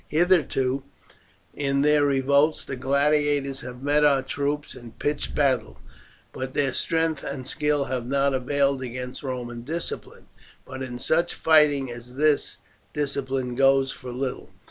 [0.07, 0.81] Hitherto
[1.53, 5.77] in their revolts the gladiators have met our troops in pitched battle,
[6.33, 10.25] but their strength and skill have not availed against Roman discipline.
[10.65, 12.57] But in such fighting as this
[12.95, 14.49] discipline goes for little.